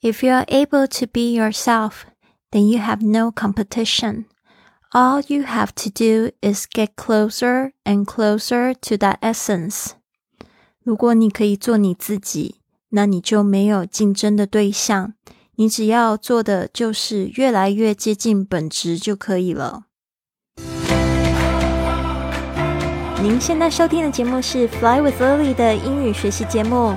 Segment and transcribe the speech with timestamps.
[0.00, 2.04] If you are able to be yourself,
[2.50, 4.24] then you have no competition.
[4.92, 9.92] All you have to do is get closer and closer to that essence.
[10.84, 12.56] 如果你可以做你自己，
[12.90, 15.14] 那你就没有竞争的对象。
[15.56, 19.84] 你只要做的就是越来越接近本质就可以了。
[23.22, 26.96] 您现在收听的节目是《Fly with Lily》的英语学习节目，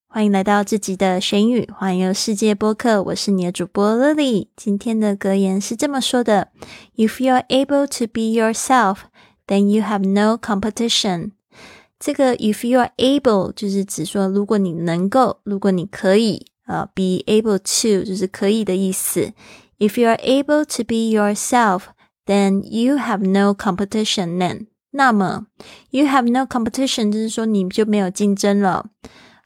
[0.13, 4.47] 欢迎来到这集的学英语环游世界播客，我是你的主播 Lily。
[4.57, 6.49] 今天的格言是这么说的
[6.97, 8.97] ：If you are able to be yourself,
[9.47, 11.31] then you have no competition。
[11.97, 19.31] 这个 if you are able 就是指说，如果你能够，如果你可以，呃，be able to 就是可以的意思。
[19.79, 21.83] If you are able to be yourself,
[22.25, 24.37] then you have no competition.
[24.39, 25.45] Then 那么
[25.91, 28.87] you have no competition 就是说你就没有竞争了。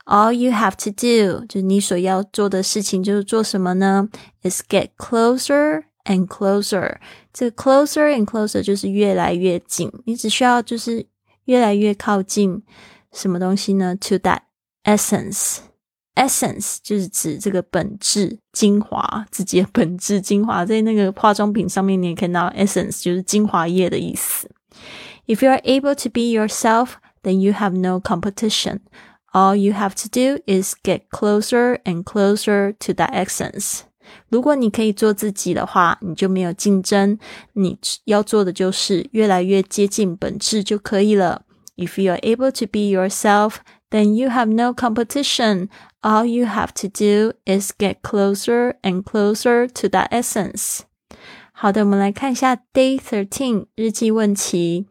[0.06, 4.08] All you have to do 就是你所要做的事情就是做什么呢？
[4.42, 6.96] Is get closer and closer。
[7.32, 11.06] 这个 closer and closer 就是越来越近，你只需要就是
[11.44, 12.62] 越来越靠近
[13.12, 13.94] 什么东西呢？
[13.96, 14.40] To that
[14.84, 24.50] essence。essence 就是指这个本质精华，自己的本质精华，在那个化妆品上面你也看到 essence 就是精华液的意思。
[25.26, 28.80] If you are able to be yourself, then you have no competition.
[29.34, 33.82] All you have to do is get closer and closer to that essence.
[34.28, 37.16] 如果你可以做自己的话，你就没有竞争。
[37.52, 41.42] 你要做的就是越来越接近本质就可以了。
[41.76, 43.58] If you are able to be yourself,
[43.90, 45.68] then you have no competition.
[46.02, 50.80] All you have to do is get closer and closer to that essence.
[51.52, 54.88] 好的，我们来看一下 Day Thirteen 日记问题。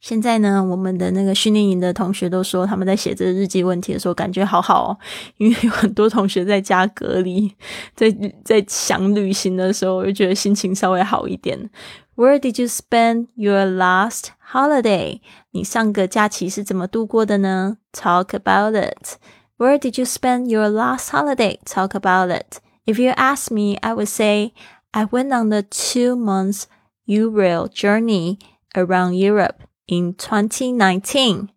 [0.00, 4.98] 现在呢，我们的那个训练营的同学都说，他们在写这个日记问题的时候，感觉好好哦，
[5.38, 7.52] 因为有很多同学在家隔离，
[7.94, 8.14] 在
[8.44, 11.70] 在想旅行的时候，我就觉得心情稍微好一点。
[12.14, 15.20] Where did you spend your last holiday？
[15.50, 17.78] 你上个假期是怎么度过的呢？
[17.92, 19.16] Talk about it.
[19.58, 21.58] Where did you spend your last holiday?
[21.64, 22.58] Talk about it.
[22.84, 24.52] If you ask me, I would say
[24.92, 26.64] I went on the two months
[27.06, 28.38] U-Rail journey
[28.74, 29.64] around Europe.
[29.91, 31.49] In 2019，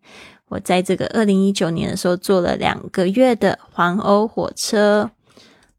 [0.49, 5.09] 我在这个二零一九年的时候做了两个月的环欧火车，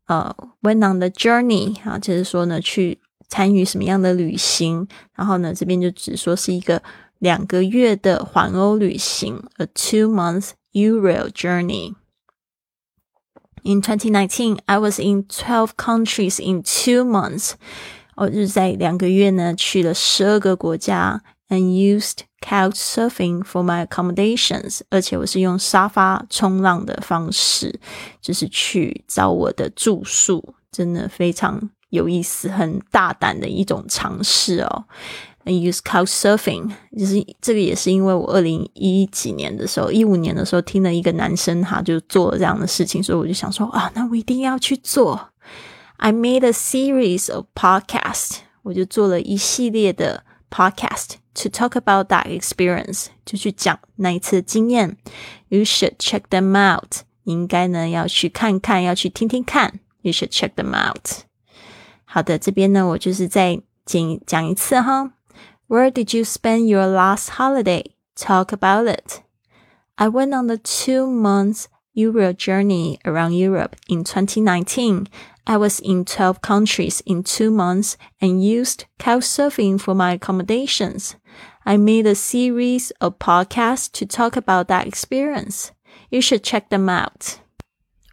[0.06, 4.88] 呃，went on the journey 啊，就是说呢，去参与什么样的旅行？
[5.14, 6.82] 然后呢，这边就只说是一个
[7.18, 11.94] 两个月的环欧旅行，a two month Eurail journey。
[13.64, 17.52] In 2019, I was in 12 countries in two months。
[18.14, 21.22] 我就是在两个月呢，去了十二个国家。
[21.48, 27.78] And used couch surfing for my accommodations，而且我是用沙发冲浪的方式，
[28.20, 34.84] 就是去找我的住宿，真的非常有意思，很大胆的一种尝试哦。
[35.44, 45.28] And use couch surfing，就是这个也是因为我二零一几年的时候，一五年的时候听了一个男生哈就做了这样的事情，所以我就想说啊，那我一定要去做。
[45.98, 54.97] I made a series of podcasts，我就做了一系列的 podcast。to talk about that experience，就去讲那一次经验。
[55.47, 57.03] You should check them out。
[57.23, 59.79] 你应该呢要去看看，要去听听看。
[60.01, 61.23] You should check them out。
[62.03, 65.13] 好的，这边呢我就是再讲讲一次哈。
[65.67, 67.91] Where did you spend your last holiday?
[68.17, 69.22] Talk about it.
[69.95, 75.05] I went on the two months Euro journey around Europe in 2019
[75.46, 81.14] I was in 12 countries in two months and used Couchsurfing for my accommodations.
[81.64, 85.72] I made a series of podcasts to talk about that experience.
[86.10, 87.41] You should check them out.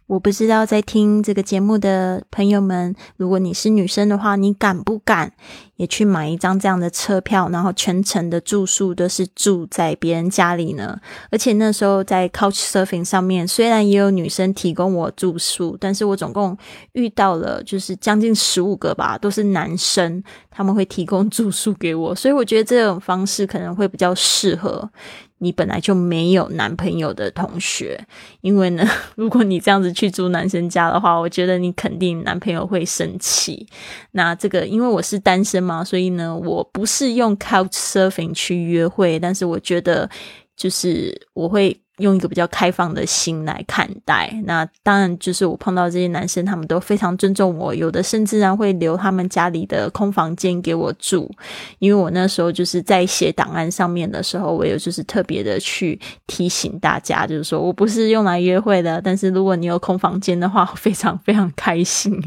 [0.06, 5.32] 我不知道在听这个节目的朋友们，如果你是女生的话，你敢不敢
[5.76, 11.00] 也去买一张这样的车票，然后全程的住宿都是住在别人家里呢？
[11.30, 16.56] 而且那时候在 Couch Surfing 上面，虽然也有女生提供我住宿，但是我总共
[16.92, 24.90] 遇到了就是将近十五个吧，都是男生，他们会提供住宿给我，所以我觉得这种方式可能会比较适合。
[25.38, 28.02] 你本来就没有男朋友的同学，
[28.40, 28.86] 因为呢，
[29.16, 33.66] 如果你这样子去住男生家的话，我觉得你肯定男朋友会生气。
[34.12, 40.08] 那这个因为我是单身嘛，所以呢，我不是用 Couch Surfing 去约会，但是我觉得
[40.56, 41.80] 就是我会。
[41.98, 51.30] 用一个比较开放的心来看待，那当然就是我碰到这些男生，他们都非常尊重我，有的甚至然会留他们家里的空房间给我住，
[51.78, 62.20] 因为我那时候就是在写档案上面的时候，我有就是特别的去提醒大家，就是说我不是用来约会的，但是如果你有空房间的话，非常非常开心，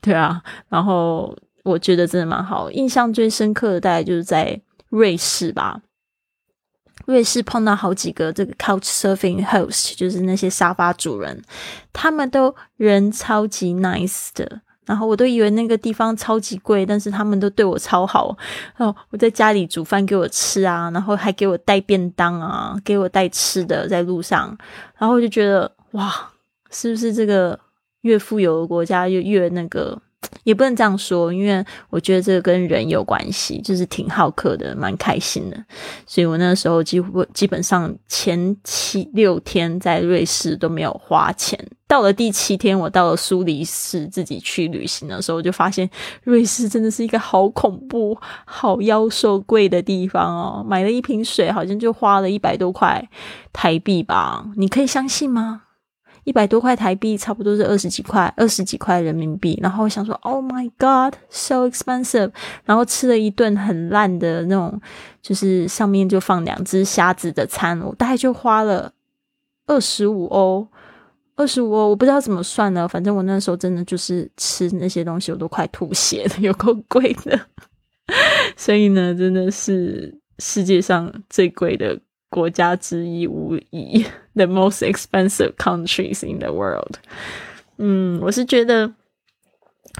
[0.00, 5.80] 对啊，然后我觉得真的蛮好，印象最深刻的大概就是在瑞士吧。
[7.06, 11.42] 瑞士碰到好几个这个 couch surfing host，就是那些沙发主人，
[11.92, 14.60] 他们都人超级 nice 的。
[14.84, 18.36] 然后我都以为那个地方超级贵，但是他们都对我超好
[18.76, 18.94] 哦。
[19.10, 24.56] 我在家里煮饭给我吃啊，然后还给我带便当啊，给我带吃的在路上。
[24.98, 26.12] 然后我就觉得哇，
[26.70, 27.58] 是不是这个
[28.00, 30.00] 越富有的国家就越那个？
[30.44, 35.64] 也不能这样说，因为我觉得这个跟人有关系，就是挺好客的，蛮开心的。
[36.06, 41.58] 所以我那时候几乎基本上前七六天在瑞士都没有花钱。
[41.86, 45.88] 到了第七天，我到了苏黎世自己去旅行的时候，就发现
[46.22, 48.16] 瑞士真的是一个好恐怖、
[48.46, 50.64] 好妖兽贵的地方哦。
[50.66, 53.06] 买了一瓶水，好像就花了一百多块
[53.52, 54.46] 台币吧？
[54.56, 55.64] 你可以相信吗？
[56.24, 59.58] 一百多块台币，差不多是二十几块，二十几块人民币。
[59.60, 62.30] 然后我想说，Oh my God, so expensive！
[62.64, 64.80] 然后吃了一顿很烂的那种，
[65.20, 68.92] 就是上面就放两只虾子的餐，我大概就花了
[69.66, 70.68] 二十五欧，
[71.34, 72.86] 二十五欧，我不知道怎么算呢。
[72.86, 77.40] 反正我那时候真的就是吃那些东西，我都快吐血了，有够贵的。
[78.56, 81.98] 所以呢，真的是世界上最贵的。
[82.32, 84.02] 国家之一无疑，
[84.34, 86.94] the most expensive countries in the world。
[87.76, 88.90] 嗯，我是觉得，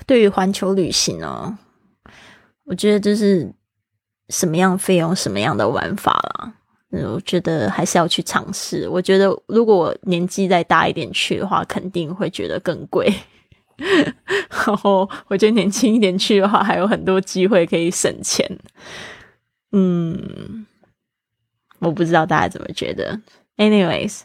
[0.06, 1.58] 对于环球旅行呢，
[2.64, 3.52] 我觉得就是
[4.30, 6.54] 什么样费用，什么样的玩法啦。
[6.92, 8.88] 嗯，我觉得还是要去尝试。
[8.88, 13.12] 我觉得如果我年纪再大一点去的话，肯定会觉得更贵。
[14.48, 18.58] 然后我觉得年轻一点去的话，还有很多机会可以省钱。
[19.72, 20.66] 嗯。
[21.82, 23.20] 我不知道大家怎么觉得。
[23.58, 24.22] Anyways,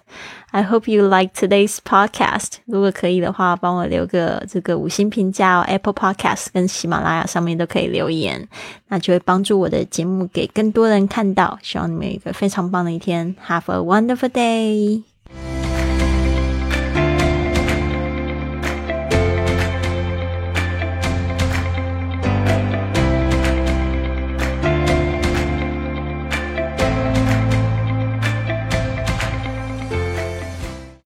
[0.51, 2.54] I hope you like today's podcast.
[2.65, 5.65] 如果可以的话，帮我留个这个五星评价哦。
[5.68, 8.48] Apple Podcast 跟喜马拉雅上面都可以留言，
[8.88, 11.59] 那就会帮助我的节目给更多人看到。
[11.62, 13.36] 希望你们有一个非常棒的一天。
[13.48, 15.03] Have a wonderful day.